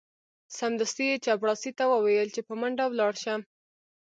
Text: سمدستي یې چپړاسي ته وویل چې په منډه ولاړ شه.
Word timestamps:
سمدستي 0.57 1.03
یې 1.11 1.21
چپړاسي 1.25 1.71
ته 1.77 1.83
وویل 1.93 2.27
چې 2.35 2.41
په 2.47 2.53
منډه 2.61 2.85
ولاړ 2.89 3.13
شه. 3.23 3.33